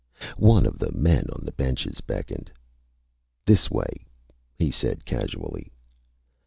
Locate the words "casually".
5.05-5.71